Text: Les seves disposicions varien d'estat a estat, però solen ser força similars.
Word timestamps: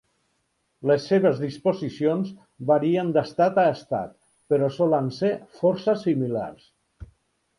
Les 0.91 1.03
seves 1.09 1.41
disposicions 1.41 2.31
varien 2.71 3.11
d'estat 3.17 3.61
a 3.63 3.67
estat, 3.73 4.15
però 4.53 4.69
solen 4.77 5.13
ser 5.21 5.31
força 5.59 5.95
similars. 6.05 6.65